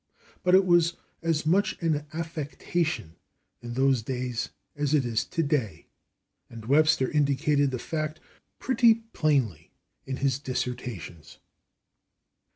But 0.41 0.55
it 0.55 0.65
was 0.65 0.95
as 1.21 1.45
much 1.45 1.79
an 1.79 2.07
affectation 2.11 3.17
in 3.61 3.75
those 3.75 4.01
[Pg060] 4.01 4.05
days 4.05 4.49
as 4.75 4.95
it 4.95 5.05
is 5.05 5.23
today, 5.23 5.85
and 6.49 6.65
Webster 6.65 7.11
indicated 7.11 7.69
the 7.69 7.77
fact 7.77 8.19
pretty 8.57 8.95
plainly 9.13 9.73
in 10.07 10.17
his 10.17 10.39
"Dissertations." 10.39 11.37